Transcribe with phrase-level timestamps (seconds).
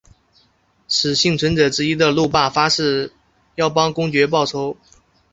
[0.87, 3.13] 使幸存者之一的路霸发誓
[3.53, 4.75] 要帮公爵报仇。